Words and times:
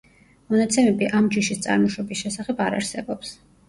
მონაცემები 0.53 1.11
ამ 1.21 1.29
ჯიშის 1.37 1.63
წარმოშობის 1.69 2.27
შესახებ 2.27 2.67
არ 2.71 2.83
არსებობს. 2.83 3.41